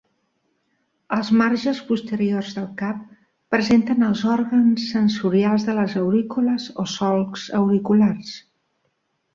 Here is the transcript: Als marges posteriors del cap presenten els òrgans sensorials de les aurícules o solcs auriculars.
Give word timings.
Als 1.17 1.27
marges 1.41 1.81
posteriors 1.89 2.49
del 2.59 2.65
cap 2.81 3.03
presenten 3.57 4.09
els 4.09 4.25
òrgans 4.37 4.89
sensorials 4.97 5.69
de 5.69 5.77
les 5.83 5.97
aurícules 6.05 6.69
o 6.85 6.89
solcs 6.99 7.47
auriculars. 7.63 8.39